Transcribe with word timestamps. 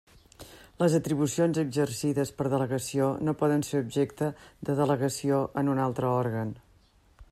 Les 0.83 0.95
atribucions 0.99 1.59
exercides 1.63 2.31
per 2.39 2.47
delegació 2.55 3.11
no 3.29 3.37
poden 3.45 3.65
ser 3.71 3.85
objecte 3.87 4.33
de 4.71 4.79
delegació 4.85 5.45
en 5.63 5.75
un 5.77 5.87
altre 5.89 6.13
òrgan. 6.25 6.57